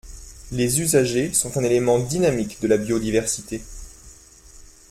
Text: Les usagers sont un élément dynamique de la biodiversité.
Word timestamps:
Les 0.51 0.81
usagers 0.81 1.31
sont 1.31 1.57
un 1.57 1.63
élément 1.63 1.99
dynamique 1.99 2.59
de 2.59 2.67
la 2.67 2.77
biodiversité. 2.77 3.61